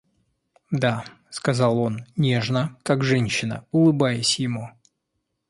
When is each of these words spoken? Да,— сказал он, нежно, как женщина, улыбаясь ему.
Да,— 0.71 1.05
сказал 1.29 1.77
он, 1.77 2.07
нежно, 2.15 2.75
как 2.81 3.03
женщина, 3.03 3.67
улыбаясь 3.69 4.39
ему. 4.39 4.71